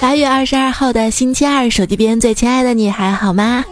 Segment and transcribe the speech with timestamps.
[0.00, 3.64] 八月二十二号的星期二，手机边最亲爱的你还好吗？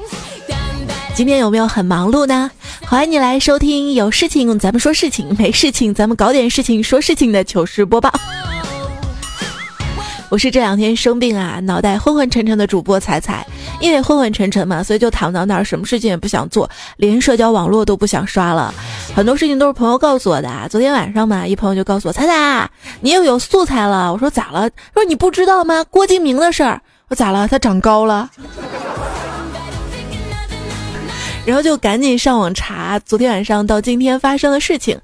[1.15, 2.51] 今天有没有很忙碌呢？
[2.87, 8.13] 欢迎你来收听有事情咱们说事情，没事情咱们搞点事情说事情的糗事播报。
[10.29, 13.47] 我是这两天生病啊，脑袋昏昏沉沉的主播彩彩，
[13.81, 16.69] 因为昏昏沉沉嘛，所以就躺到那儿，什么事情也不想做，
[16.99, 18.73] 连社交网络都不想刷了。
[19.17, 20.69] 很多事情都是朋友告诉我的。
[20.71, 22.71] 昨天晚上嘛，一朋友就告诉我，彩彩，
[23.01, 24.13] 你又有素材了。
[24.13, 24.69] 我说咋了？
[24.93, 25.83] 说你不知道吗？
[25.91, 26.81] 郭敬明的事儿。
[27.09, 27.49] 我咋了？
[27.49, 28.31] 他长高了。
[31.47, 35.01] 然后就赶紧上网查昨天晚上到今天发生的事情。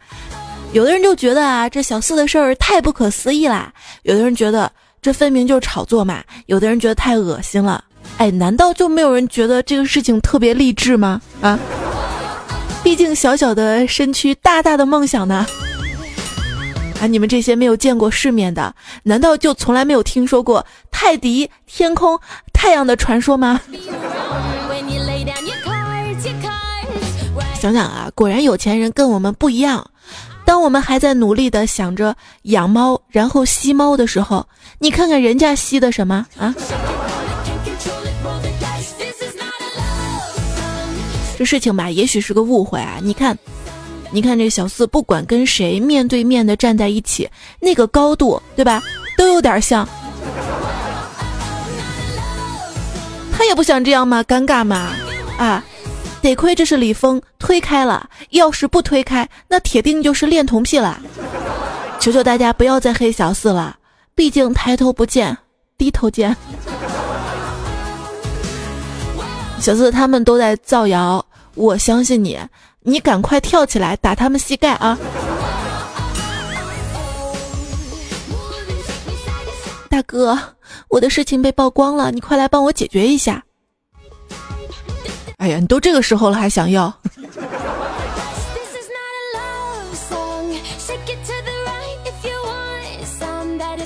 [0.72, 4.70] 有的人就觉得啊，这小四的事儿太不可思议啦；有的人觉得。
[5.02, 6.20] 这分明就是炒作嘛！
[6.46, 7.84] 有的人觉得太恶心了，
[8.18, 11.20] 哎，难道就没有人觉得这个事情特别励志吗？
[11.40, 11.58] 啊，
[12.82, 15.46] 毕竟小小的身躯，大大的梦想呢。
[17.00, 22.18] 啊，你们这些没有见过世面的，难道就从来没有听说过泰迪、天空、
[22.54, 23.60] 太阳的传说吗？
[27.60, 29.84] 想想啊，果然有钱人跟我们不一样。
[30.46, 34.46] 当我们还在努力的想着养猫，然后吸猫的时候，
[34.78, 36.54] 你看看人家吸的什么啊？
[41.36, 42.98] 这事情吧，也许是个误会啊。
[43.02, 43.38] 你看，
[44.10, 47.28] 你看这小四，不管跟谁面对面的站在一起，
[47.60, 48.82] 那个高度，对吧，
[49.18, 49.86] 都有点像。
[53.36, 54.22] 他也不想这样吗？
[54.22, 54.92] 尴尬吗？
[55.38, 55.62] 啊？
[56.22, 61.00] 得亏这是李峰推开了，要是不推开，那铁定就是恋童癖了。
[62.00, 63.76] 求求大家不要再黑小四了，
[64.14, 65.36] 毕竟抬头不见
[65.78, 66.34] 低头见。
[69.58, 72.38] 小四他们都在造谣，我相信你，
[72.80, 74.96] 你赶快跳起来打他们膝盖啊！
[79.90, 80.38] 大哥，
[80.88, 83.42] 我的事情被曝光了，你快来帮我解决一下。
[85.38, 86.94] 哎呀，你都这个时候了还想要？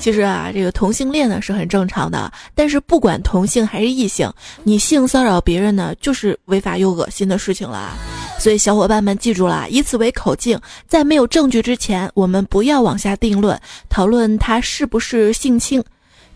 [0.01, 4.27] 其实啊，这个同性恋呢是很正常的，但是不管同性还是异性，
[4.63, 7.93] 你性骚扰别人呢，就是违法又恶心的事情了。
[8.39, 13.57] 所以小伙伴们记住了，以此为口径，在没有证据之前，我们不要往下定论，
[13.89, 15.83] 讨论他是不是性侵，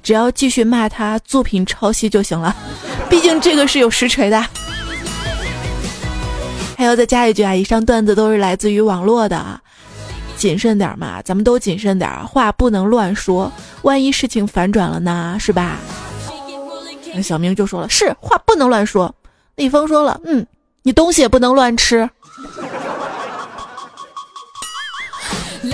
[0.03, 2.55] 只要继续骂他作品抄袭就行了。
[3.09, 4.45] 毕竟这个是有实锤的。
[6.77, 7.55] 还要再加一句啊！
[7.55, 9.59] 以上段子都是来自于网络的啊，
[10.45, 13.51] 谨慎点嘛，咱们都谨慎点，话不能乱说，
[13.81, 15.79] 万一事情反转了呢，是吧？
[17.16, 19.11] 那小明就说了，是话不能乱说。
[19.55, 20.45] 李峰说了，嗯，
[20.84, 22.07] 你东西也不能乱吃，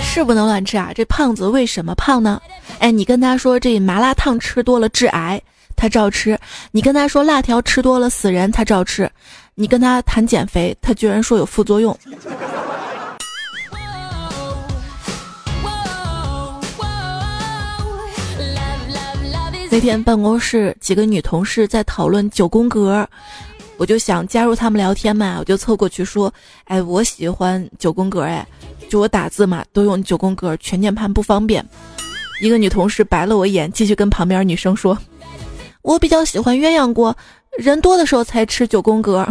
[0.00, 0.90] 是不能乱吃啊！
[0.94, 2.40] 这胖子为什么胖呢？
[2.78, 5.38] 哎，你跟他说这麻辣烫吃多了致癌，
[5.76, 6.34] 他照吃；
[6.70, 9.10] 你跟他说辣条吃多了死人，他照吃。
[9.54, 11.94] 你跟他谈减肥，他居然说有副作用。
[19.72, 23.08] 那天办公室几个女同事在讨论九宫格，
[23.78, 26.30] 我就想加入他们聊天嘛，我就凑过去说
[26.68, 28.46] ：“哎，我喜欢九宫格，哎，
[28.90, 31.66] 就我打字嘛都用九宫格，全键盘不方便。”
[32.42, 34.98] 一个女同事白了我一眼，继续跟旁边女生说
[35.80, 37.16] ：“我比较喜欢鸳鸯锅。”
[37.56, 39.26] 人多的时候才吃九宫格，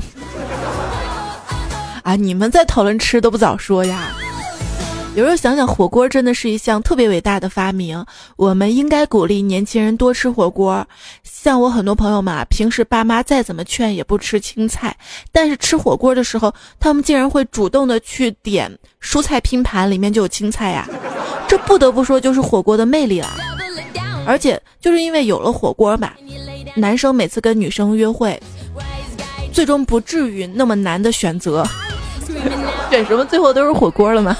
[2.01, 2.15] 啊！
[2.15, 4.11] 你们在讨论吃都不早说呀。
[5.13, 8.03] 有时候想想，火锅真的是一项特别伟大的发明，
[8.37, 10.87] 我们应该鼓励年轻人多吃火锅。
[11.21, 14.95] 像我很多朋友嘛，平时爸妈再怎么劝也不吃青菜，
[15.33, 18.71] 但是吃火锅的时候，他们竟然会主动的去点
[19.01, 20.87] 蔬菜拼盘，里面就有青菜呀。
[21.45, 23.35] 这不得不说就是火锅的魅力了。
[24.25, 26.11] 而且就是因为有了火锅嘛。
[26.73, 28.41] 男生每次跟女生约会，
[29.51, 31.67] 最终不至于那么难的选择，
[32.89, 34.37] 选什么最后都是火锅了吗？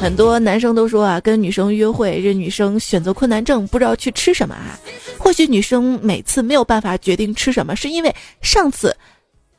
[0.00, 4.78] 很多男生都说啊，跟女生约会，这女生选择困难症，不知道去吃什么啊。
[5.18, 8.96] 或许女生每次没有办法决定吃什么，是因为上次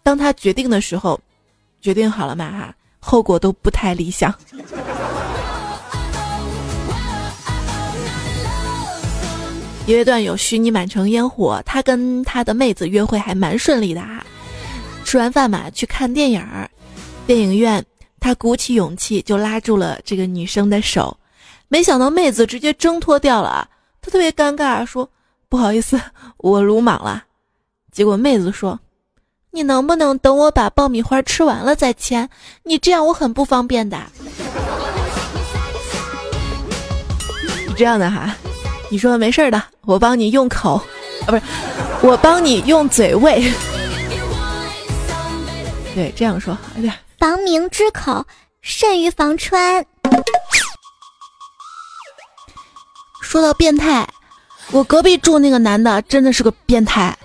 [0.01, 1.19] 当她决定的时候，
[1.81, 4.33] 决定好了嘛哈，后果都不太理想。
[9.86, 14.25] 一位段友虚拟满城烟火，他跟他的妹子约会还蛮顺利的啊。
[15.03, 16.69] 吃完饭嘛，去看电影儿，
[17.27, 17.83] 电影院
[18.19, 21.18] 他鼓起勇气就拉住了这个女生的手，
[21.68, 23.68] 没想到妹子直接挣脱掉了啊，
[24.01, 25.10] 他特别尴尬，说
[25.48, 26.00] 不好意思，
[26.38, 27.24] 我鲁莽了。
[27.92, 28.80] 结果妹子说，
[29.51, 32.30] 你能不能等我把爆米花吃完了再签？
[32.63, 33.98] 你这样我很不方便的。
[37.75, 38.36] 这样的哈。
[38.92, 40.75] 你说没事的，我帮你用口，
[41.25, 41.42] 啊不是，
[42.01, 43.51] 我帮你用嘴喂。
[45.94, 46.95] 对，这样说哎呀。
[47.19, 48.25] 防明之口，
[48.62, 49.86] 甚于防川。
[53.21, 54.07] 说到变态，
[54.71, 57.16] 我隔壁住那个男的真的是个变态，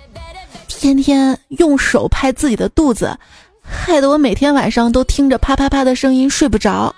[0.66, 3.16] 天天用手拍自己的肚子，
[3.62, 6.92] 害得我每天晚上都听着啪啪啪的声音睡不着。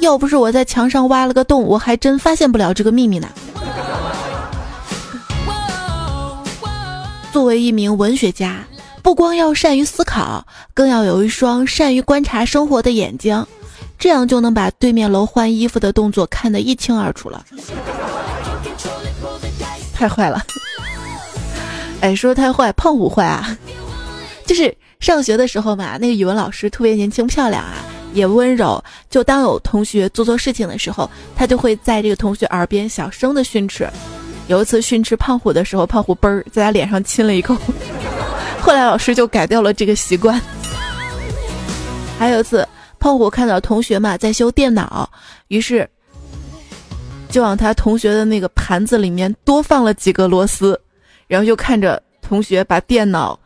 [0.00, 3.28] 要不是我在墙上挖了个洞，我还真发现不了这个秘密呢。
[7.30, 8.64] 作为一名文学家，
[9.02, 13.44] 不光要善于思考，更要有一双善于观察生活的眼睛。
[13.98, 17.44] 这样就能把对面楼换衣服的动作看得一清二楚了，
[19.94, 20.44] 太坏了！
[22.00, 23.56] 哎，说太坏，胖虎坏啊！
[24.44, 27.74] 就是上学的时候嘛，那个语文老师特别年轻漂亮啊，
[28.12, 28.82] 也温柔。
[29.08, 33.88] 就当有同学做错事情的时候，他就会在这个同学耳边小声的训斥。
[34.48, 37.56] 有一次训斥胖虎的时候，胖虎嘣儿在他脸上亲了一口。
[38.62, 40.40] 后来老师就改掉了这个习惯。
[42.18, 42.66] 还有一次。
[42.98, 45.10] 胖虎看到同学嘛在修电脑，
[45.48, 45.90] 于是
[47.28, 50.80] 就往他同学的那个盘子里面多放了几个螺丝，
[51.26, 53.36] 然后就看着同学把电脑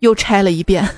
[0.00, 0.84] 又拆了一遍。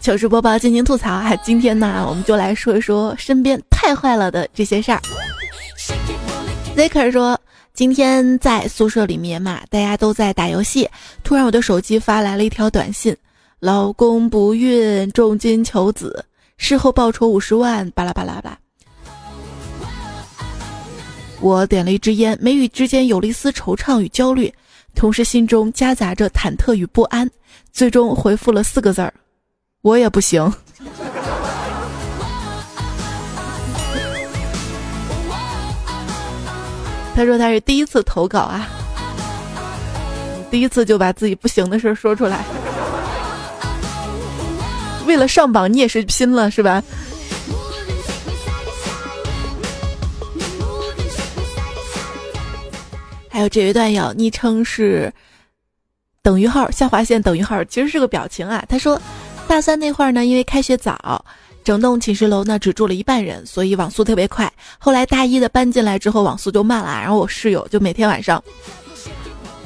[0.00, 1.36] 糗事播报，进行吐槽啊！
[1.36, 5.02] 今天呢，我们就来说一说身边太坏了的这些事儿。
[6.78, 7.36] Zaker 说。
[7.74, 10.88] 今天在宿舍里面嘛，大家都在打游戏。
[11.22, 13.16] 突然我的手机发来了一条短信
[13.58, 16.24] ：“老公不孕，重金求子，
[16.56, 18.58] 事后报酬五十万。”巴拉巴拉吧。
[21.40, 24.52] 我点了一支烟，眉宇之间有了一丝惆怅与焦虑，
[24.94, 27.28] 同时心中夹杂着忐忑与不安。
[27.72, 29.12] 最终回复了四个字儿
[29.82, 30.52] ：“我也不行。”
[37.18, 38.68] 他说他是第一次投稿啊，
[40.52, 42.44] 第一次就把自己不行的事说出来，
[45.04, 46.80] 为了上榜你也是拼了是吧？
[53.28, 55.12] 还有这一段要昵称是
[56.22, 58.64] 等于号下划线等于号，其实是个表情啊。
[58.68, 58.96] 他说
[59.48, 61.24] 大三那会儿呢，因为开学早。
[61.68, 64.50] 整栋寝室楼呢只住了一半人，所以网速特别快。
[64.78, 66.98] 后来大一的搬进来之后，网速就慢了。
[66.98, 68.42] 然后我室友就每天晚上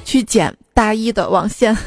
[0.05, 1.79] 去捡大一的网线，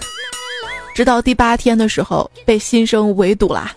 [0.96, 3.70] 直到第八天的时候被新生围堵了。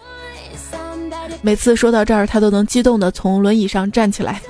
[1.42, 4.40] 每次说到这儿，他都能激动的从轮椅上站起来。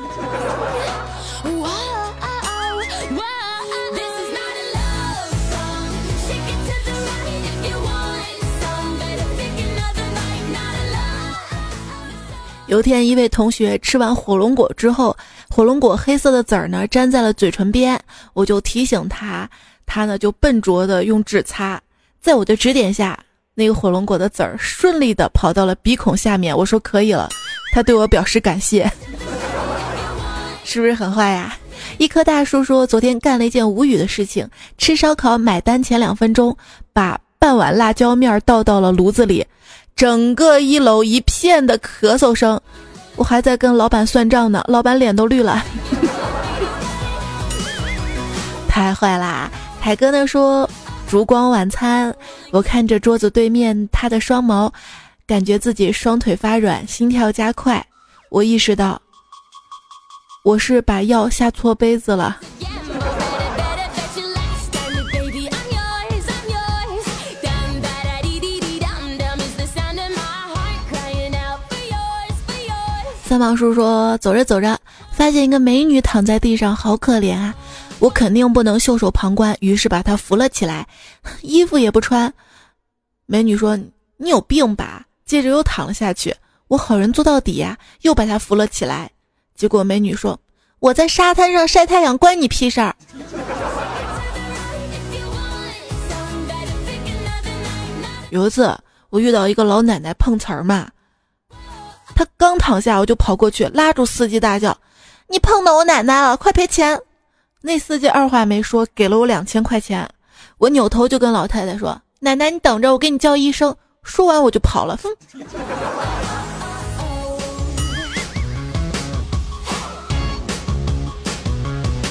[12.69, 15.17] 有一天，一位同学吃完火龙果之后，
[15.49, 17.99] 火龙果黑色的籽儿呢粘在了嘴唇边，
[18.35, 19.49] 我就提醒他，
[19.87, 21.81] 他呢就笨拙的用纸擦，
[22.20, 23.19] 在我的指点下，
[23.55, 26.55] 那个火龙果的籽儿顺利的跑到了鼻孔下面。
[26.55, 27.31] 我说可以了，
[27.73, 28.91] 他对我表示感谢，
[30.62, 31.56] 是不是很坏呀？
[31.97, 36.55] 一棵大树说，昨天干了一件无语的事情，吃烧烤买单前两分钟，
[36.93, 39.47] 把半碗辣椒面倒到了炉子里。
[39.99, 42.59] 整个一楼一片的咳嗽声，
[43.17, 45.61] 我还在跟老板算账呢，老板脸都绿了，
[48.71, 49.50] 太坏啦！
[49.83, 50.71] 凯哥呢说
[51.09, 52.14] 烛光晚餐，
[52.52, 54.71] 我看着桌子对面他的双眸，
[55.26, 57.85] 感觉自己双腿发软，心跳加快，
[58.31, 59.02] 我意识到
[60.45, 62.38] 我是把药下错杯子了。
[73.28, 74.80] 三毛叔说：“走着走着，
[75.12, 77.54] 发现一个美女躺在地上，好可怜啊！
[77.99, 80.88] 我肯定不能袖手旁观，于是把她扶了起来，
[81.42, 82.32] 衣服也不穿。
[83.26, 83.78] 美女说
[84.16, 86.35] ：‘你有病吧？’接着又躺了下去。
[86.68, 89.11] 我好人做到底呀，又把她扶了起来。
[89.54, 90.40] 结果美女说
[90.80, 92.97] ：‘我在沙滩上晒太阳，关你屁事儿。’
[98.30, 98.75] 有一次，
[99.11, 100.88] 我遇到一个老奶奶碰瓷儿嘛。”
[102.19, 104.77] 他刚躺下，我就跑过去拉住司机，大叫
[105.31, 107.01] ：“你碰到我奶奶了，快赔钱！”
[107.63, 110.11] 那司机二话没说，给了我两千块钱。
[110.59, 113.73] 我扭头就跟老太太说：“奶奶，你等着，我给你叫医生。”
[114.03, 114.99] 说完我就跑了。
[115.01, 115.09] 哼，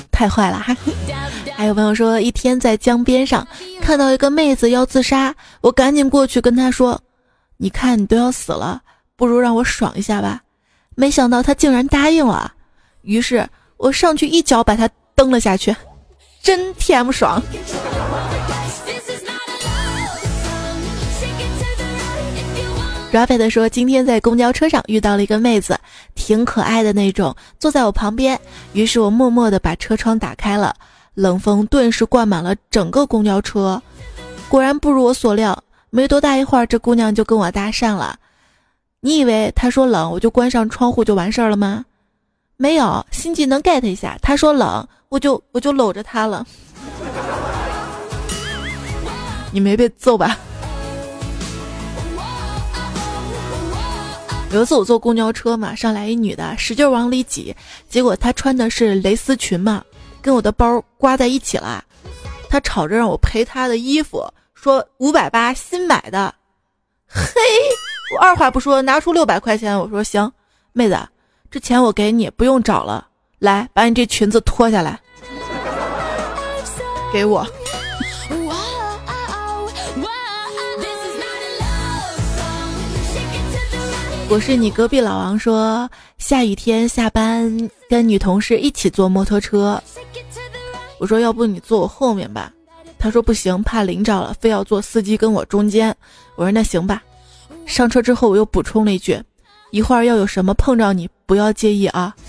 [0.09, 0.73] 太坏了哈！
[1.57, 3.45] 还有朋友说，一天在江边上
[3.81, 6.97] 看到一个妹子要自杀，我赶紧过去跟她说
[7.59, 8.83] ：“你看，你都要死了。”
[9.17, 10.41] 不如让我爽一下吧。
[10.95, 12.53] 没想到他竟然答应了，
[13.01, 13.45] 于是
[13.75, 15.75] 我上去一脚把他蹬了下去，
[16.41, 17.41] 真 TM 爽。
[23.11, 25.79] Rabbit 说：“今天在公交车上遇到了一个妹子，
[26.13, 28.39] 挺可爱的那种，坐在我旁边。
[28.73, 30.75] 于是我默默地把车窗打开了，
[31.15, 33.81] 冷风顿时灌满了整个公交车。
[34.49, 35.57] 果然不如我所料，
[35.89, 38.19] 没多大一会儿，这姑娘就跟我搭讪了。
[39.07, 41.85] 你以为他说冷，我就关上窗户就完事儿了吗？
[42.57, 44.17] 没有，心机能 get 一下。
[44.21, 46.45] 他说冷，我就我就搂着他了。
[49.53, 50.37] 你没被揍吧？”
[54.51, 57.55] 有一次我坐公交车嘛，上来一女的，使劲往里挤，
[57.87, 59.81] 结果她穿的是蕾丝裙嘛，
[60.21, 61.81] 跟我的包刮在一起了。
[62.49, 66.35] 她吵着让我赔她的衣服，说五百八新买的。
[67.07, 67.23] 嘿，
[68.09, 70.31] 我二话不说拿出六百块钱，我说行，
[70.71, 70.97] 妹子，
[71.51, 73.05] 这钱我给你，不用找了。
[73.39, 74.97] 来，把你这裙子脱下来，
[77.11, 77.45] 给我。
[84.29, 89.81] 我是你隔壁老王说，下雨天下班跟女同事一起坐摩托车。
[90.97, 92.51] 我说要不你坐我后面吧，
[92.97, 95.93] 他说不行，怕淋着了，非要坐司机跟我中间。
[96.35, 97.03] 我说那行吧。
[97.65, 99.21] 上车之后我又补充了一句，
[99.71, 102.15] 一会儿要有什么碰着你，不要介意啊。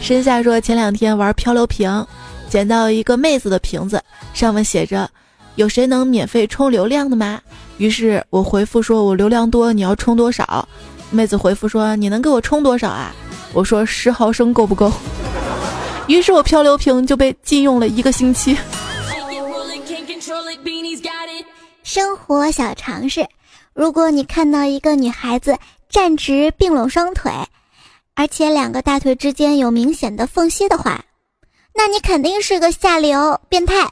[0.00, 2.04] 身下说前两天玩漂流瓶，
[2.48, 4.02] 捡到一个妹子的瓶子，
[4.34, 5.08] 上面写着。
[5.56, 7.38] 有谁能免费充流量的吗？
[7.76, 10.66] 于是我回复说：“我流量多，你要充多少？”
[11.12, 13.14] 妹子回复说：“你能给我充多少啊？”
[13.52, 14.90] 我说：“十毫升够不够？”
[16.08, 18.56] 于是我漂流瓶就被禁用了一个星期。
[21.82, 23.26] 生活小常识：
[23.74, 27.32] 如果你看到一个女孩子站直并拢双腿，
[28.14, 31.04] 而且两个大腿之间有明显的缝隙的话，
[31.74, 33.90] 那你肯定是个下流变态。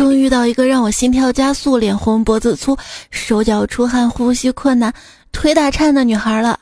[0.00, 2.74] 终于遇到一个让我心跳加速、脸红脖子粗、
[3.10, 4.90] 手脚出汗、呼吸困难、
[5.30, 6.58] 腿打颤的女孩了。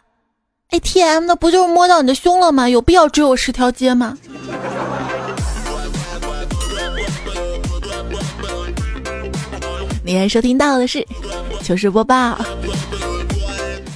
[0.71, 1.25] 哎，T.M.
[1.25, 2.69] 那不就是摸到你的胸了吗？
[2.69, 4.19] 有必要追我十条街吗？
[10.05, 11.07] 你现收听到的是
[11.63, 12.37] 糗事播报。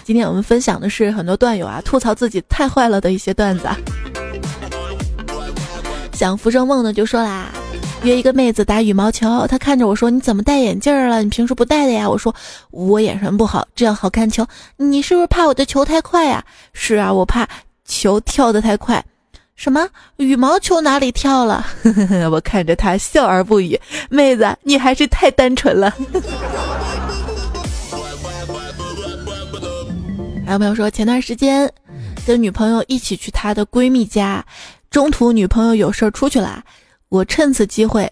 [0.04, 3.68] 今天我们分享的是很多段友啊吐槽自己太坏了的一些段子。
[6.12, 7.48] 想浮生梦的就说啦。
[8.04, 11.22] 约一个妹子打羽毛球，她看着我说：“你怎么戴眼镜了？
[11.22, 12.34] 你平时不戴的呀？”我说
[12.72, 14.44] ：“我眼神不好，这样好看球。”
[14.76, 16.44] 你是不是怕我的球太快呀？
[16.72, 17.48] 是啊，我怕
[17.84, 19.04] 球跳得太快。
[19.54, 21.64] 什么羽毛球哪里跳了？
[22.32, 23.78] 我看着她笑而不语。
[24.10, 25.94] 妹子，你还是太单纯了。
[30.44, 31.70] 还有朋友说，前段时间
[32.26, 34.44] 跟女朋友一起去她的闺蜜家，
[34.90, 36.64] 中途女朋友有事儿出去了。
[37.12, 38.10] 我趁此机会，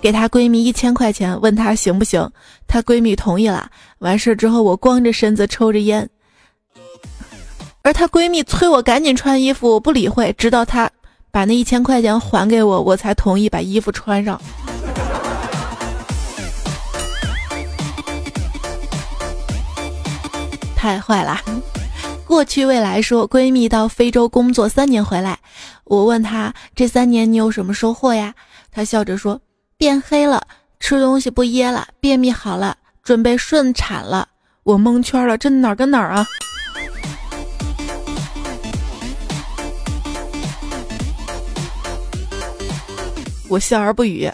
[0.00, 2.26] 给她闺蜜一千块钱，问她行不行。
[2.66, 3.70] 她闺蜜同意了。
[3.98, 6.08] 完事之后，我光着身子抽着烟，
[7.82, 10.90] 而她闺蜜催我赶紧穿衣服，我不理会，直到她
[11.30, 14.40] 把那一千块钱还给我，我才同意把衣服穿上。
[20.74, 21.38] 太坏了！
[22.24, 25.38] 过去未来说，闺蜜到非洲工作三年回来。
[25.90, 28.32] 我问他这三年你有什么收获呀？
[28.70, 29.40] 他笑着说：
[29.76, 30.40] 变黑了，
[30.78, 34.28] 吃东西不噎了，便秘好了，准备顺产了。
[34.62, 36.24] 我蒙圈了，这哪儿跟哪儿啊？
[43.48, 44.30] 我笑而不语。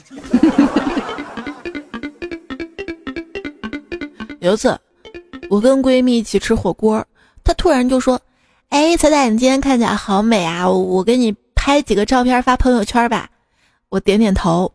[4.41, 4.79] 有一次，
[5.49, 7.03] 我跟闺蜜一起吃火锅，
[7.43, 8.21] 她突然就说
[8.69, 10.69] ：“哎，彩彩，你今天看起来好美啊！
[10.69, 11.35] 我给你。”
[11.67, 13.29] 拍几个照片发朋友圈吧，
[13.89, 14.71] 我点点头。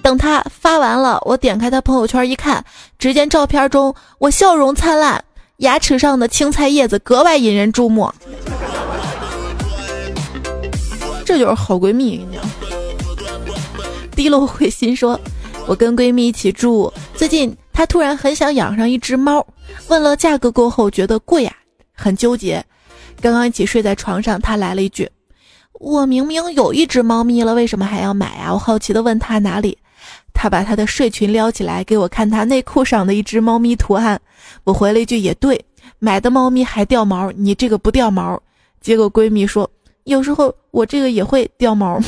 [0.00, 2.64] 等他发完了，我点开他朋友圈一看，
[3.00, 5.24] 只见照片中我笑容灿烂，
[5.56, 8.08] 牙齿上的青菜叶子格外引人注目。
[11.24, 12.24] 这就是好闺蜜。
[14.14, 15.20] 滴落会心说，
[15.66, 19.44] 我跟闺蜜一起住，最近她突然很想养上一只猫，
[19.88, 21.52] 问了价格过后觉得贵呀，
[21.92, 22.64] 很纠结。
[23.20, 25.10] 刚刚一起睡在床上，她来了一句。
[25.80, 28.52] 我明明有一只猫咪了，为什么还要买啊？
[28.52, 29.78] 我好奇的问他哪里，
[30.34, 34.20] 他把他的睡裙撩起来给我看，他内裤上的一只猫咪图案。
[34.64, 35.58] 我回了一句也对，
[35.98, 38.38] 买的猫咪还掉毛，你这个不掉毛。
[38.82, 39.68] 结果闺蜜说，
[40.04, 41.98] 有时候我这个也会掉毛。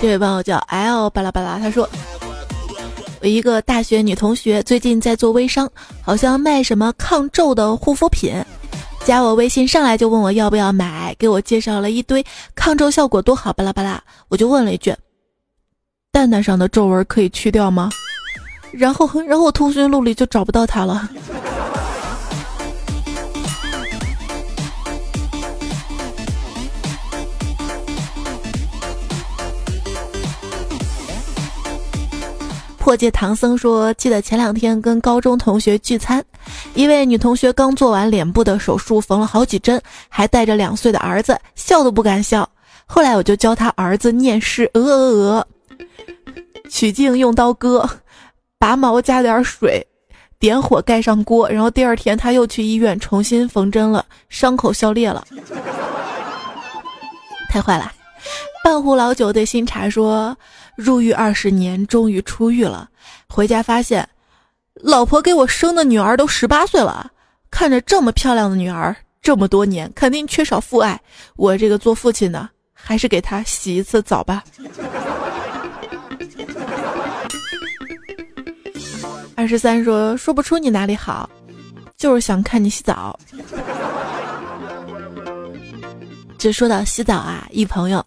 [0.00, 1.88] 这位网友叫 L 巴拉巴拉，他说。
[3.22, 5.70] 我一个大学女同学最近在做微商，
[6.02, 8.34] 好像卖什么抗皱的护肤品，
[9.04, 12.24] 加我微信上来就问我要不要买，给我介绍了一堆
[12.56, 14.02] 抗皱效果多好，巴拉巴拉。
[14.28, 14.92] 我就问了一句
[16.10, 17.90] ：“蛋蛋上的皱纹可以去掉吗？”
[18.72, 21.08] 然后，然后我通讯录里就找不到他了。
[32.92, 36.22] 破戒唐僧说：“记得前两天跟高中同学聚餐，
[36.74, 39.80] 一位女同学刚做完脸部的手术，缝了好几针，
[40.10, 42.46] 还带着两岁的儿子，笑都不敢笑。
[42.84, 45.48] 后来我就教他儿子念诗：鹅鹅鹅，
[46.68, 47.88] 取镜用刀割，
[48.58, 49.86] 拔毛加点水，
[50.38, 51.48] 点火盖上锅。
[51.48, 55.24] 然后第二天他又去医院重新缝针了，伤口消裂了，
[57.48, 57.90] 太坏了。”
[58.62, 60.36] 半壶老酒对新茶说。
[60.76, 62.88] 入狱二十年，终于出狱了。
[63.28, 64.08] 回家发现，
[64.74, 67.10] 老婆给我生的女儿都十八岁了。
[67.50, 70.98] 看着这么漂亮的女儿，这么多年肯定缺少父爱。
[71.36, 74.42] 我这个做父亲的，还是给她洗一次澡吧。
[79.34, 81.28] 二十三说说不出你哪里好，
[81.96, 83.18] 就是想看你洗澡。
[86.42, 88.04] 就说到洗澡啊，一朋友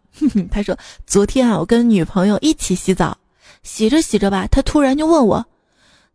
[0.51, 0.77] 他说，
[1.07, 3.17] 昨天啊，我跟女朋友一起洗澡，
[3.63, 5.45] 洗着洗着吧，他突然就问我，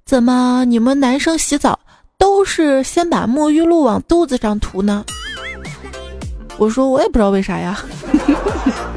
[0.05, 1.81] 怎么你们男生洗澡
[2.19, 5.03] 都是先把沐浴露往肚子上涂呢？
[6.59, 7.83] 我说我也不知道为啥呀。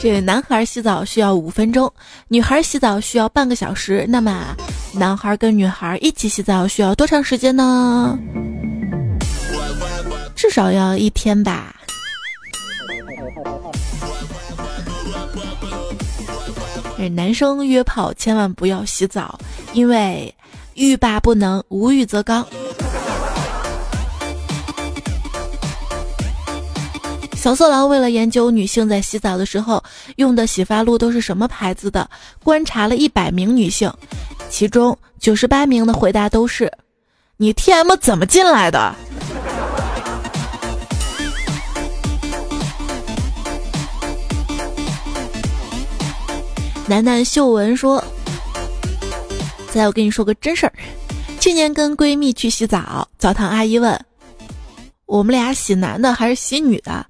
[0.00, 1.92] 这男孩洗澡需要五分钟，
[2.28, 4.06] 女孩洗澡需要半个小时。
[4.08, 4.56] 那么，
[4.92, 8.18] 男孩跟女孩一起洗澡需要多长时间呢？
[10.36, 11.74] 至少要一天吧。
[16.96, 19.38] 这男生约炮千万不要洗澡，
[19.72, 20.32] 因为
[20.74, 22.46] 欲罢不能，无欲则刚。
[27.38, 29.80] 小色狼为了研究女性在洗澡的时候
[30.16, 32.10] 用的洗发露都是什么牌子的，
[32.42, 33.88] 观察了一百名女性，
[34.50, 36.68] 其中九十八名的回答都是
[37.38, 38.92] ：“你 T M 怎么进来的？”
[46.88, 48.02] 楠楠秀文说
[49.72, 50.72] ：“再我跟你说个真事儿，
[51.38, 53.96] 去年跟闺蜜去洗澡，澡堂阿姨问
[55.06, 57.06] 我们俩洗男的还是洗女的。”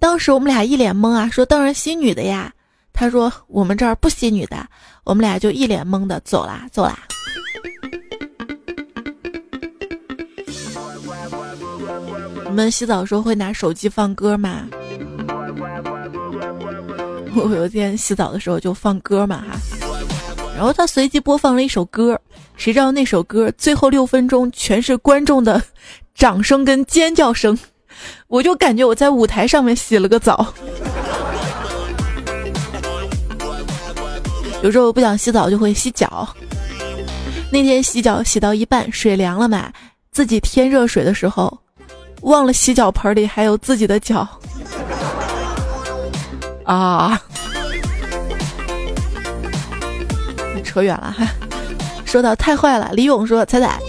[0.00, 2.52] 当时我们俩一脸懵啊，说当然洗女的呀。
[2.92, 4.66] 他说我们这儿不洗女的，
[5.04, 6.98] 我们俩就一脸懵的走啦走啦。
[12.46, 14.66] 你们洗澡时候会拿手机放歌吗？
[17.36, 19.56] 我有一天洗澡的时候就放歌嘛哈，
[20.56, 22.20] 然后他随机播放了一首歌，
[22.56, 25.62] 谁知道那首歌最后六分钟全是观众的
[26.16, 27.56] 掌声跟尖叫声。
[28.28, 30.52] 我就感觉我在舞台上面洗了个澡，
[34.62, 36.28] 有时候不想洗澡就会洗脚。
[37.50, 39.72] 那天洗脚洗到一半，水凉了嘛，
[40.12, 41.58] 自己添热水的时候，
[42.20, 44.28] 忘了洗脚盆里还有自己的脚。
[46.64, 47.18] 啊，
[50.62, 51.26] 扯远了哈。
[52.04, 53.80] 说到太坏了，李勇说：“彩彩。”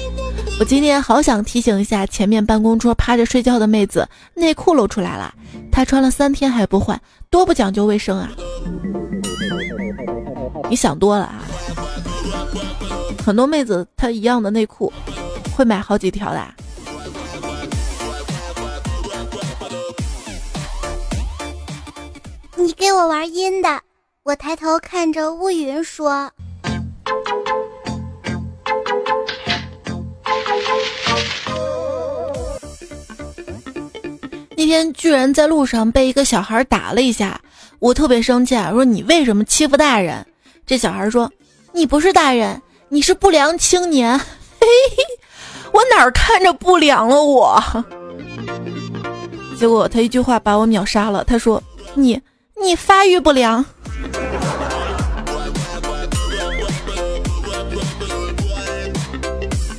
[0.59, 5.33] 我今天好想提醒一下前面办公桌趴着睡觉的妹子，内裤露出来了，
[5.71, 8.29] 她穿了三天还不换，多不讲究卫生啊！
[10.69, 11.45] 你想多了啊！
[13.25, 14.91] 很多妹子她一样的内裤
[15.55, 16.45] 会买好几条的。
[22.57, 23.79] 你给我玩阴的，
[24.23, 26.29] 我抬头看着乌云说。
[34.69, 37.41] 天居然在路上被一个小孩打了一下，
[37.79, 38.69] 我特别生气，啊！
[38.69, 40.23] 说你为什么欺负大人？
[40.63, 41.31] 这小孩说
[41.73, 44.15] ：“你不是大人，你是不良青年。
[44.61, 44.67] ”嘿，
[45.71, 47.23] 我哪儿看着不良了？
[47.23, 47.59] 我。
[49.57, 51.23] 结果他一句话把我秒杀了。
[51.23, 51.63] 他说
[51.95, 52.21] ：“你
[52.61, 53.65] 你发育不良。”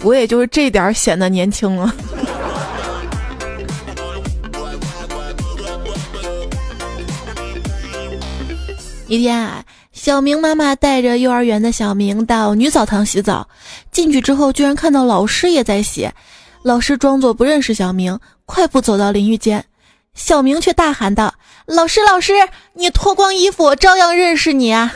[0.02, 1.94] 我也就是这点显得年轻了。
[9.10, 13.48] 一天啊，小明妈妈带着幼儿园的小明到女澡堂洗澡，
[13.90, 16.08] 进去之后居然看到老师也在洗，
[16.62, 19.64] 老师装作不认识小明，快步走到淋浴间，
[20.14, 21.34] 小明却大喊道
[21.66, 22.34] ：“老师，老师，
[22.74, 24.94] 你脱光衣服，我照样认识你啊！”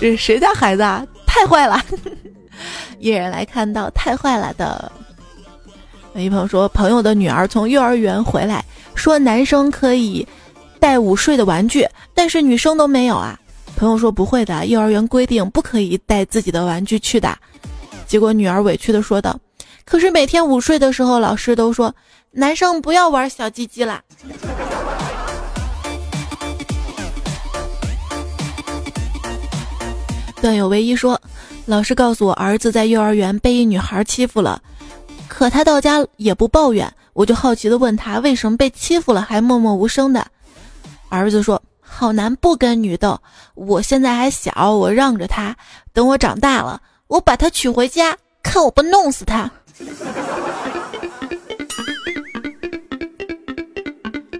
[0.00, 1.06] 这是谁家孩子啊？
[1.26, 1.78] 太坏了！
[2.98, 4.90] 一人来看到太坏了的。
[6.14, 8.64] 有一朋友说，朋友的女儿从幼儿园回来，
[8.96, 10.26] 说男生可以
[10.80, 13.38] 带午睡的玩具，但是女生都没有啊。
[13.76, 17.38] 朋友说不会的，幼儿园规定不可以带自己的玩具去的。
[18.06, 19.38] 结果女儿委屈的说道
[19.86, 21.94] ：“可是每天午睡的时候，老师都说
[22.32, 24.02] 男生不要玩小鸡鸡啦。”
[30.42, 31.20] 段友唯一说，
[31.66, 34.60] 老师告诉我儿子在幼儿园被一女孩欺负了。
[35.30, 40.26] 可他到家也不抱怨，我就好奇的问他为什么被欺负了还默默无声的。
[41.08, 43.18] 儿子说：“好男不跟女斗，
[43.54, 45.56] 我现在还小，我让着他，
[45.92, 49.48] 等我长大了，我把他娶回家，看我不弄死他。”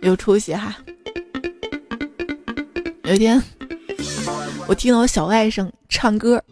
[0.02, 0.76] 有出息哈！
[3.04, 3.40] 有一天，
[4.66, 6.42] 我听到我小外甥唱歌。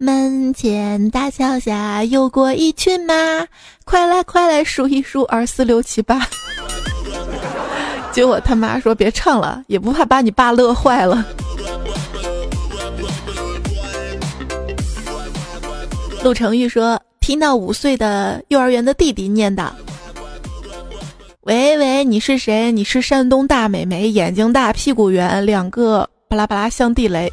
[0.00, 3.12] 门前大桥下游过一群马，
[3.84, 6.24] 快来快来数一数二四六七八。
[8.12, 11.26] 结果他妈说别唱了，也不怕把你爸乐坏了。
[16.22, 19.68] 陆成玉说听到五岁的幼儿园的弟弟念叨
[21.42, 22.70] ：“喂喂，你是谁？
[22.70, 27.32] 你是山东大美眉，眼睛大，屁股圆，两个巴拉巴拉像地雷。”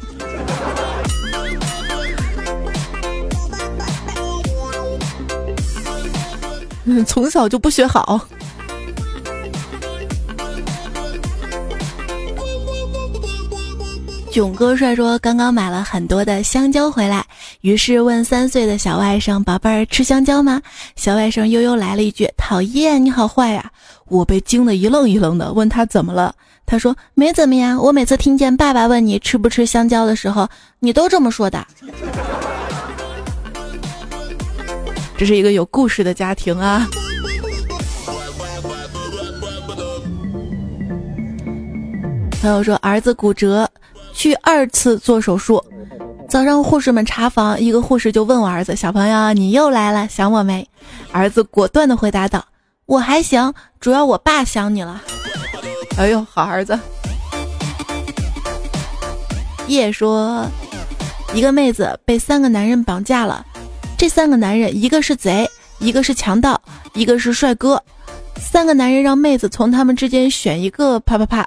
[7.06, 8.28] 从小就不学好。
[14.32, 17.24] 囧哥帅说：“刚刚买了很多的香蕉回来，
[17.62, 20.60] 于是问三岁的小外甥：‘宝贝儿，吃香蕉吗？’
[20.94, 23.70] 小外甥悠悠来了一句：‘讨厌，你好坏呀！’
[24.08, 26.34] 我被惊得一愣一愣的，问他怎么了？
[26.66, 30.46] 他说：‘没怎么呀，我每次听见爸爸问你吃不吃香蕉的时候，
[30.80, 31.66] 你都这么说的。’”
[35.18, 36.86] 这是一个有故事的家庭啊！
[42.42, 43.68] 朋友说儿子骨折，
[44.12, 45.64] 去二次做手术。
[46.28, 50.68] 早上护士们查房，一个护士就问我儿子：“小朋友，你又来了，想我没？”
[51.12, 52.44] 儿子果断的回答道
[52.84, 55.02] ：“我还行，主要我爸想你了。”
[55.96, 56.78] 哎呦，好儿子！
[59.66, 60.44] 叶说，
[61.32, 63.44] 一个妹子被三个男人绑架了。
[63.98, 66.60] 这三个男人，一个是贼，一个是强盗，
[66.92, 67.82] 一个是帅哥。
[68.36, 71.46] 三个男人让妹子从他们之间选一个，啪啪啪。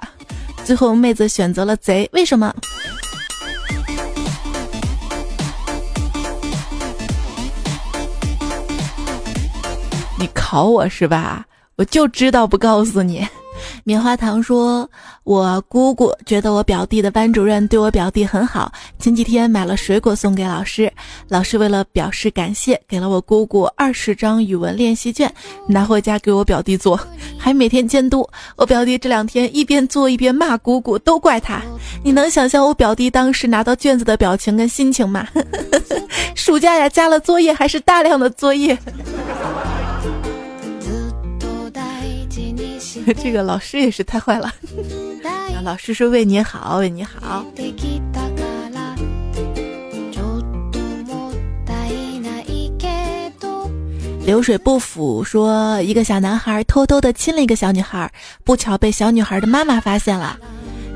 [0.64, 2.52] 最后妹子选择了贼，为什么？
[10.18, 11.46] 你考我是吧？
[11.76, 13.26] 我就知道不告诉你。
[13.84, 14.88] 棉花糖说
[15.24, 20.92] ：“我姑姑觉得我表弟的班主任对我表弟很好，前几天买了水果送给老师。
[21.28, 25.32] 老师为了表示感谢，给了我姑姑二十张语文练习卷，
[25.66, 27.00] 拿回家给我表弟做，
[27.38, 28.98] 还每天监督我表弟。
[28.98, 31.62] 这两天一边做一边骂姑姑，都怪他。
[32.04, 35.26] 你能想象我表弟当时拿到卷子的表情跟心情吗？
[36.36, 38.76] 暑假呀，加了作业还是大量的作业。”
[43.22, 44.52] 这个老师也是太坏了。
[45.62, 47.44] 老师说为你好，为你好。
[54.24, 58.10] 流水不腐说，一个小男孩偷偷的亲了一个小女孩，
[58.44, 60.38] 不巧被小女孩的妈妈发现了。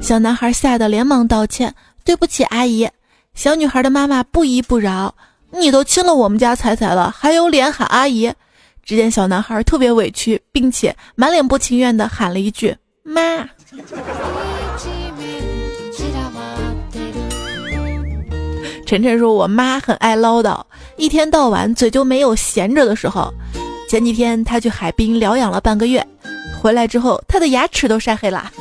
[0.01, 1.75] 小男孩吓得连忙道歉
[2.05, 2.89] ：“对不起，阿姨。”
[3.35, 5.15] 小女孩的妈妈不依不饶
[5.51, 8.33] ：“你都亲了我们家彩彩了，还有脸喊阿姨？”
[8.85, 13.49] 只见小男孩特别委屈，并且满脸不情愿地喊了一句“妈”。
[18.87, 20.63] 晨晨说：“我妈很爱唠叨，
[20.97, 23.33] 一天到晚嘴就没有闲着的时候。
[23.89, 26.07] 前几天她去海滨疗养了半个月，
[26.61, 28.53] 回来之后她的牙齿都晒黑了。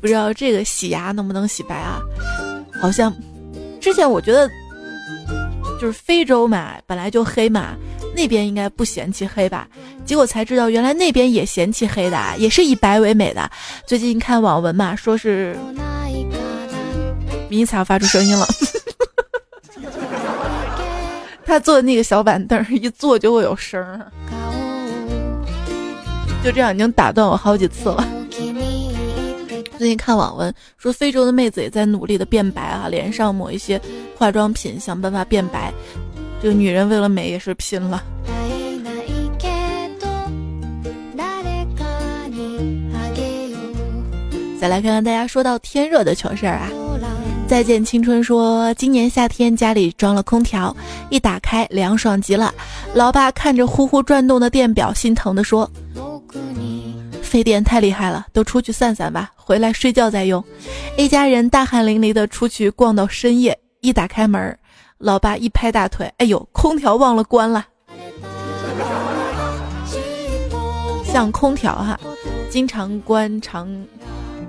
[0.00, 2.00] 不知道这个洗牙能不能洗白啊？
[2.80, 3.14] 好像
[3.80, 4.50] 之前我觉得。”
[5.82, 7.74] 就是非洲嘛，本来就黑嘛，
[8.14, 9.66] 那边应该不嫌弃黑吧？
[10.06, 13.50] 结果才知道，原来那边也嫌弃黑的，也是以白为美的。
[13.84, 15.56] 最近看网文嘛，说是
[17.48, 18.46] 迷彩发出声音了。
[21.44, 24.06] 他坐的那个小板凳一坐就会有声儿，
[26.44, 28.08] 就这样已经打断我好几次了。
[29.82, 33.80] 最近看网文说，非洲的妹子也在努力的变白啊，脸上抹一些
[34.16, 35.74] 化妆品，想办法变白。
[36.40, 38.00] 这个女人为了美也是拼了。
[44.60, 46.70] 再来看看大家说到天热的糗事儿啊！
[47.48, 50.76] 再见青春说，今年夏天家里装了空调，
[51.10, 52.54] 一打开凉爽极了。
[52.94, 55.68] 老爸看着呼呼转动的电表，心疼的说
[57.32, 60.44] ：“费电太厉害了，都出去散散吧，回来睡觉再用。”
[60.98, 64.58] 一家人大汗淋漓的出去逛到深夜，一打开门，
[64.98, 67.66] 老爸一拍大腿：“哎呦，空调忘了关了。”
[71.10, 71.98] 像空调哈，
[72.50, 73.66] 经常关常。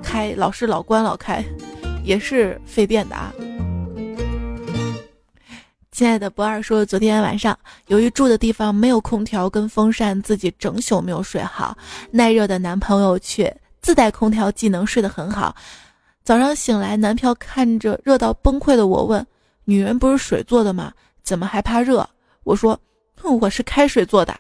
[0.04, 1.42] 开老是老关老开，
[2.04, 3.34] 也是费电的啊。
[6.04, 11.78] 亲爱的不二说，昨天晚上由于住的地方没有空调跟风扇，自己整宿没有睡好。
[12.12, 15.56] 耐热的男朋友却自带空调技能，睡得很好。
[16.26, 19.26] 早上醒来，男票看着热到崩溃的我问
[19.64, 20.92] ：“女人不是水做的吗？
[21.24, 22.06] 怎么还怕热？”
[22.44, 22.78] 我说
[23.22, 24.38] ：“哼，我是开水做的。”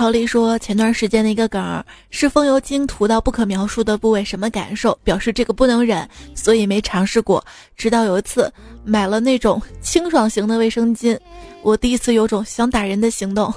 [0.00, 4.98] 陶丽说：“前段时间的一个梗儿是风油精涂到不可描述的部位，什么感受？
[5.04, 7.44] 表示这个不能忍，所以没尝试过。
[7.76, 8.50] 直到有一次
[8.82, 11.18] 买了那种清爽型的卫生巾，
[11.60, 13.52] 我第一次有种想打人的行动。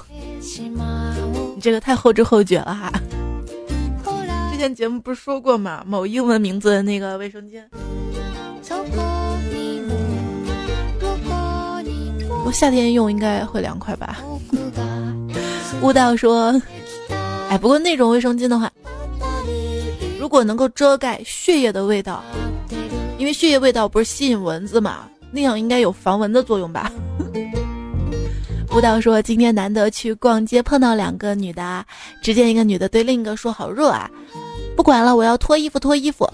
[1.54, 2.92] 你这个太后知后觉了哈！
[4.52, 5.82] 之前节目不是说过吗？
[5.86, 7.62] 某英文名字的那个卫生巾，
[12.44, 14.18] 我夏天用应该会凉快吧。”
[15.80, 16.54] 悟道说
[17.50, 18.70] ：“哎，不过那种卫生巾的话，
[20.18, 22.24] 如果能够遮盖血液的味道，
[23.18, 26.90] 因为血液味道不是吸引蚊子嘛，那样应该有防蚊的作用吧？”
[28.74, 31.84] 悟道说：“今天难得去逛街，碰到两个女的，
[32.22, 34.10] 只见一个女的对另一个说：‘好热啊，
[34.74, 36.28] 不管了，我要脱衣服，脱衣服。’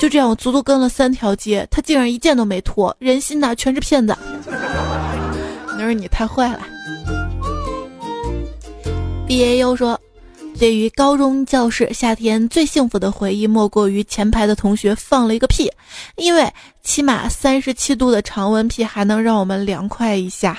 [0.00, 4.16] 就这样，我足足跟了三条街，她竟然一件都没脱，人心呐，全是骗子。
[5.78, 6.60] 那是你太坏了。”
[9.26, 9.98] B A U 说
[10.60, 15.70] ：“对于高中教室夏天最幸福的回忆，莫过于前排的同学放了一个屁，
[16.16, 16.46] 因为
[16.82, 20.58] 起码三十七度的常温屁还能让我们凉快一下。”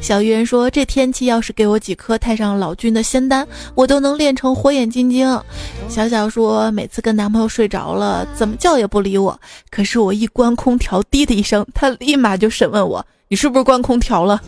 [0.00, 5.40] 小鱼人说：“这天气要是给我几颗太上老君的仙丹，我都能练成火眼金睛。”
[5.88, 9.38] 小小说：“每次跟男朋友睡着了，怎么叫也不理我，
[9.70, 14.40] 可是我一关空调，滴的一声，他立马就审问我：你是不是关空调了？”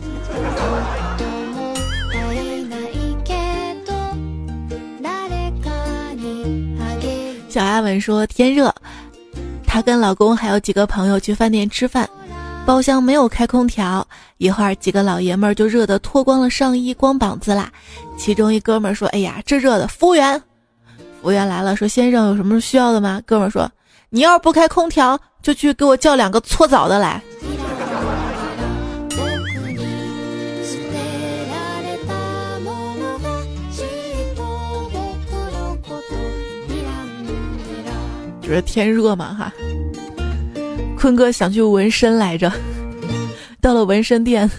[7.51, 8.73] 小阿文说：“天热，
[9.67, 12.09] 她跟老公还有几个朋友去饭店吃饭，
[12.65, 14.07] 包厢没有开空调。
[14.37, 17.69] 一会儿几个老爷们儿就热得脱光了上衣，光膀子啦。
[18.17, 20.41] 其中一哥们儿说：‘哎呀，这热的！’服务员，
[21.21, 23.69] 服务员来了，说：‘先生有什么需要的吗？’哥们儿说
[24.09, 27.21] ：‘你要是不开空调，就去给我叫两个搓澡的来。’”
[38.53, 39.51] 是天热嘛哈，
[40.97, 42.51] 坤哥想去纹身来着，
[43.59, 44.49] 到了纹身店，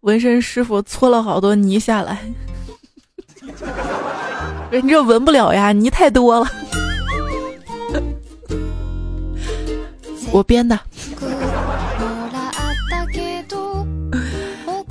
[0.00, 2.20] 纹身师傅搓了好多泥下来，
[4.70, 6.50] 你这纹不了呀，泥太多了，
[10.32, 10.78] 我编的。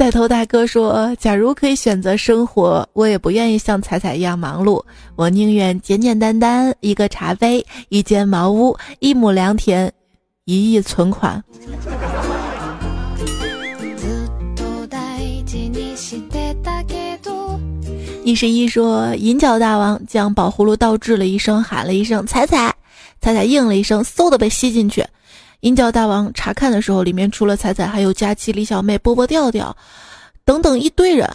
[0.04, 4.84] 带头大哥说：“假如可以选择生活，我也不愿意像彩彩一样忙碌。
[5.16, 9.90] 我宁愿简简单单，一个茶杯，一间茅屋，一亩良田，
[10.44, 11.42] 一亿存款。”
[18.26, 22.76] 一十一说：“银角大王将宝葫芦倒置了一声，喊了一声‘彩彩’，
[23.22, 25.06] 彩彩应了一声，嗖的被吸进去。”
[25.64, 29.74] 银角大王查看的时候，里面除了彩彩，还有佳期、李小妹、波波、调调，
[30.44, 31.26] 等等一堆人。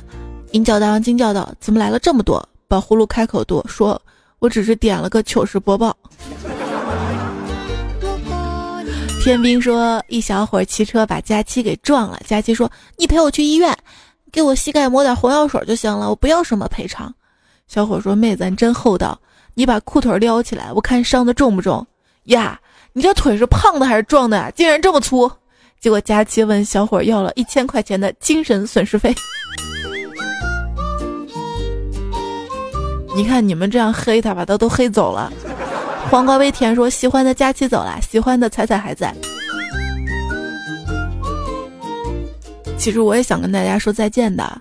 [0.52, 3.98] 银角大王惊叫道：“怎么来了这么多？”宝葫芦开口多说
[4.38, 5.96] ：“我只是点了个糗事播报。”
[9.24, 13.74] 天兵说：“一小伙骑车把佳期给撞了。”佳期说：“你陪我去医院，
[14.30, 17.14] 给我膝盖抹点红药水就行了，我不要什么赔偿。”
[17.66, 19.18] 小伙说：“妹子，你真厚道，
[19.54, 21.86] 你把裤腿撩起来，我看伤的重不重
[22.24, 22.60] 呀？”
[22.98, 24.50] 你这腿是胖的还是壮的？
[24.56, 25.30] 竟然这么粗！
[25.78, 29.14] 结果佳琪问小伙要了一千块钱的精神损失费。
[33.14, 35.32] 你看你们这样黑他，把他都黑走了。
[36.10, 39.14] 黄瓜微甜说：“喜欢的佳琪走了，喜欢的彩彩还在。”
[42.76, 44.60] 其实我也想跟大家说再见的，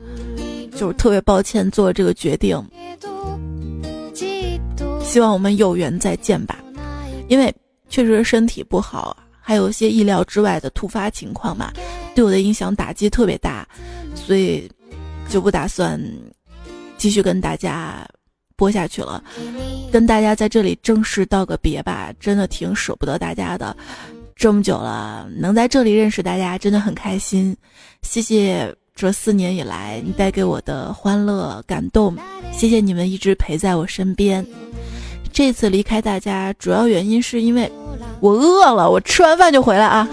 [0.75, 2.63] 就是特别抱歉做这个决定。
[5.01, 6.59] 希望我们有缘再见吧，
[7.29, 7.51] 因为
[7.89, 11.71] 确实身体不好，还有一些意料之外的突发情况嘛，
[12.15, 13.67] 对我的影响打击特别大，
[14.15, 14.69] 所以
[15.29, 16.01] 就不打算
[16.97, 18.07] 继续跟大家。
[18.59, 19.23] 播下去了，
[19.91, 23.77] 跟大家在这里正式道个别吧，真的挺舍不得大家的，
[24.35, 27.55] 这么久了，能在这里认识大家真的很开心，
[28.01, 32.17] 谢谢这四年以来你带给我的欢乐感动，
[32.51, 34.43] 谢谢你们一直陪在我身边。
[35.37, 37.71] 这次离开大家主要原因是因为
[38.19, 40.09] 我饿了，我吃完饭就回来啊。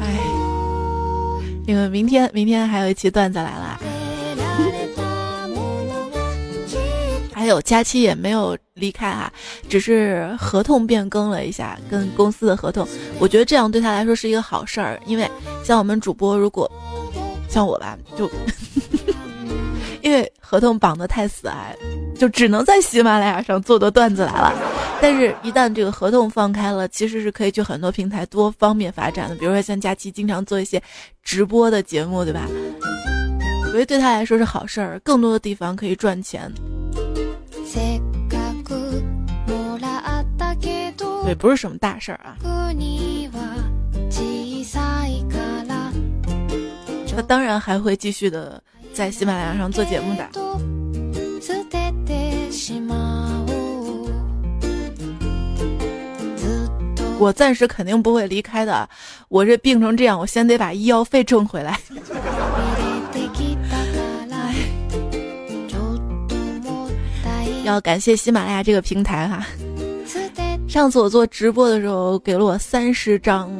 [0.00, 0.20] 哎
[1.66, 3.80] 因为明天，明天还有一期段子来了，
[7.32, 9.28] 还有佳期也没有离开啊，
[9.68, 12.86] 只是合同变更了一下，跟公司的合同。
[13.18, 15.28] 我觉得这样对他来说是一个好事儿，因为
[15.64, 16.70] 像我们主播，如果
[17.48, 18.30] 像我吧，就
[20.06, 21.74] 因为合同绑得太死哎，
[22.16, 24.54] 就只能在喜马拉雅上做的段子来了。
[25.02, 29.34] 但是，一旦这个合同放开了，其实是可以去很多平台多方面发展的。
[29.34, 30.80] 比如说，像佳期经常做一些
[31.24, 32.46] 直播的节目，对吧？
[33.64, 36.48] 我觉得对他来说是好事儿，更多的地方可以赚钱。
[41.24, 42.36] 对，不是什么大事儿啊。
[47.16, 48.62] 他当然还会继续的
[48.96, 50.26] 在喜马拉雅上做节目的。
[57.18, 58.88] 我暂时肯定不会离开的，
[59.28, 61.78] 我这病成这样，我先得把医药费挣回来。
[67.64, 69.46] 要感谢喜马拉雅这个平台哈，
[70.66, 73.50] 上次我做直播的时候给了我三十张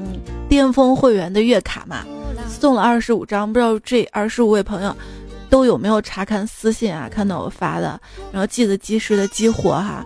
[0.48, 2.06] 巅峰会员的月卡嘛，
[2.48, 4.96] 送了二十五张，不知道这二十五位朋友
[5.50, 7.08] 都有没有查看私信啊？
[7.10, 8.00] 看到我发的，
[8.32, 10.04] 然后记得及时的激活哈。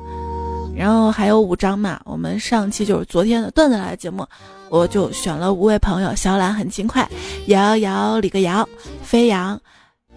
[0.76, 4.26] 然后还有五张嘛，我们上期就是昨天的段子来的节目，
[4.70, 7.07] 我就选了五位朋友：小懒很勤快，
[7.46, 8.66] 瑶瑶，李个瑶，
[9.03, 9.61] 飞扬，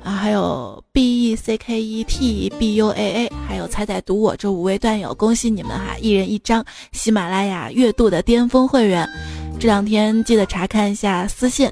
[0.03, 9.09] 啊，还有 B E C K E T B U A A，还有彩彩读我这五位段友，恭喜你们哈，一人一张喜马拉雅月度的巅峰会员，
[9.59, 11.69] 这两天记得查看一下私信，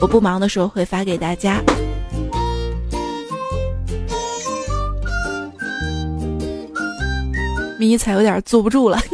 [0.00, 1.60] 我不忙的时候会发给大家。
[7.78, 8.98] 迷彩有点坐不住了。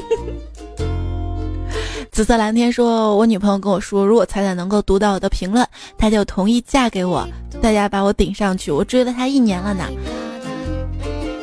[2.10, 5.66] 紫色蓝天说：“我女朋友跟我说，如果彩彩能够读到我的评论，
[5.98, 7.26] 她就同意嫁给我。
[7.60, 9.84] 大家把我顶上去，我追了她一年了呢。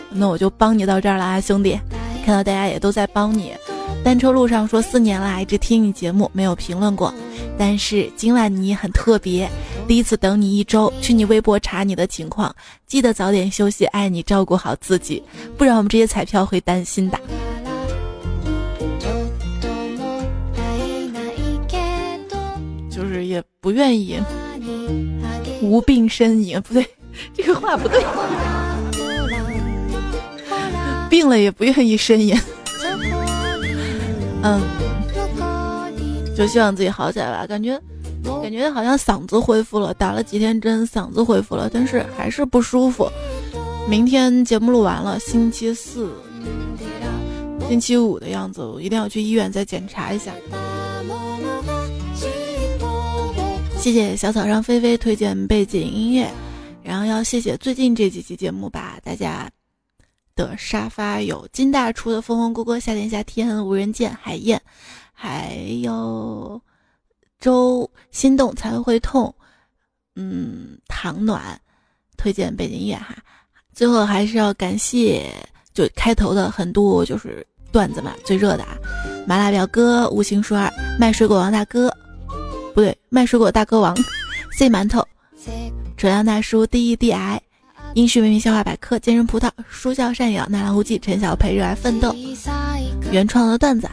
[0.09, 1.79] 那我就帮你到这儿了啊，兄弟！
[2.25, 3.53] 看到大家也都在帮你。
[4.03, 7.13] 单车路上说四年了，一直听你节目，没有评论过。
[7.57, 9.49] 但是今晚你很特别，
[9.87, 12.53] 第一次等你一周，去你微博查你的情况，
[12.87, 15.21] 记得早点休息，爱你，照顾好自己，
[15.57, 17.19] 不然我们这些彩票会担心的。
[22.89, 24.19] 就是也不愿意
[25.61, 26.85] 无病呻吟，不对，
[27.33, 28.03] 这个话不对，
[31.09, 32.35] 病了也不愿意呻吟。
[34.43, 34.61] 嗯，
[36.35, 37.45] 就希望自己好起来吧。
[37.45, 37.79] 感觉，
[38.41, 43.09] 感觉好像嗓子恢复了，打了几天针，嗓子恢复了，但是还是不舒服。
[43.87, 46.11] 明天节目录完了，星期四、
[47.67, 50.31] 星期五的样子，我一定要去医院再检查一下。
[53.77, 56.29] 谢谢小草上菲菲推荐背景音乐，
[56.83, 59.49] 然后要谢谢最近这几期节目吧，大家。
[60.35, 64.59] 的沙发有金大厨的风风锅锅，夏天夏天无人见海燕，
[65.13, 66.61] 还有
[67.39, 69.33] 周心动才会痛，
[70.15, 71.59] 嗯，糖暖
[72.17, 73.15] 推荐背景音乐哈。
[73.73, 75.33] 最后还是要感谢
[75.73, 78.77] 就开头的很多就是段子嘛，最热的啊，
[79.25, 81.89] 麻辣表哥、无形书二、卖水果王大哥，
[82.73, 83.95] 不对，卖水果大哥王，
[84.53, 85.07] C 馒头，
[85.97, 87.41] 扯亮大叔 D E D I。
[87.93, 92.15] 英式文明笑话百科，健身葡萄，书笑善友，纳兰无忌，陈小培，热爱奋斗，
[93.11, 93.89] 原创的段子。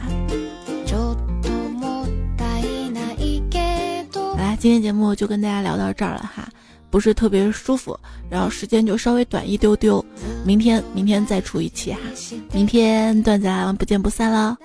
[4.13, 6.47] 好啦，今天节目就跟大家聊到这儿了哈，
[6.89, 10.03] 不是特别舒服，然后时间就稍微短一丢丢，
[10.45, 11.99] 明天明天再出一期哈，
[12.53, 14.55] 明天段子来了，不见不散喽。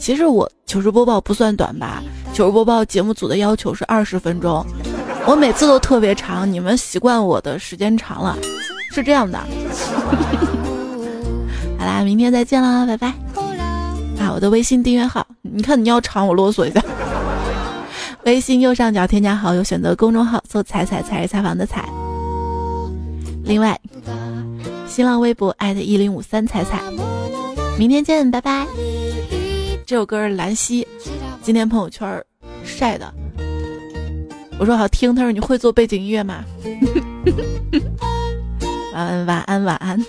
[0.00, 2.02] 其实我糗事播报不算短吧，
[2.32, 4.66] 糗事播报节目组的要求是二十分钟。
[5.26, 8.36] 我每次都特别长，你们习惯我的时间长了，
[8.94, 9.36] 是这样的。
[11.76, 13.08] 好啦，明天再见啦，拜拜。
[14.20, 16.80] 啊，我的微信订阅号，你看你要长，我啰嗦一下。
[18.24, 21.88] 微信右上角添加好友，选择公众号，搜“彩彩彩是采访的彩”。
[23.44, 23.76] 另外，
[24.86, 26.80] 新浪微博艾特一零五三彩彩。
[27.76, 28.64] 明天见，拜拜。
[29.84, 30.86] 这首歌是兰溪
[31.42, 32.22] 今天朋友圈
[32.64, 33.12] 晒的，
[34.56, 36.44] 我说好听，他说你会做背景音乐吗？
[38.94, 40.06] 晚安，晚安，晚安。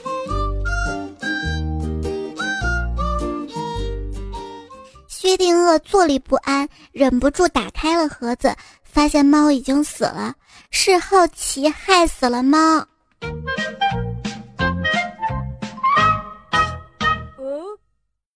[5.07, 10.35] 薛定谔坐立不安，忍不住打开了盒子，发现猫已经死了，
[10.69, 12.85] 是好奇害死了猫。